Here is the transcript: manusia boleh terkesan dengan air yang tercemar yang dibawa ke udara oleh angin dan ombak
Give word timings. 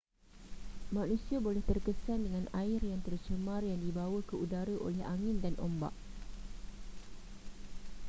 manusia 0.95 1.37
boleh 1.45 1.61
terkesan 1.69 2.19
dengan 2.25 2.45
air 2.61 2.81
yang 2.91 3.01
tercemar 3.07 3.61
yang 3.71 3.77
dibawa 3.85 4.19
ke 4.29 4.33
udara 4.43 4.73
oleh 4.87 5.03
angin 5.13 5.37
dan 5.43 5.53
ombak 5.65 5.93